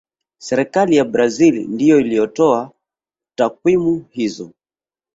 serikali 0.47 0.95
ya 0.95 1.05
brazil 1.05 1.67
ndiyo 1.67 1.99
iliyotoa 1.99 2.71
takwimu 3.35 4.05
hizo 4.09 4.51